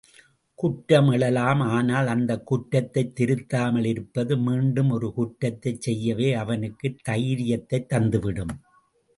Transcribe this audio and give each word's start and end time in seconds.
குற்றம் 0.59 1.09
எழலாம் 1.09 1.59
ஆனால், 1.67 2.07
அந்தக் 2.07 2.45
குற்றத்தைத் 2.45 3.15
திருத்தாமல் 3.15 3.85
இருப்பது, 3.85 4.37
மீண்டும் 4.37 4.89
ஒரு 4.89 5.13
குற்றத்தைச் 5.13 5.81
செய்யவே 5.81 6.33
அவனுக்குத் 6.33 6.99
தைரியத்தைத் 7.09 7.89
தந்துவிடும். 7.93 8.55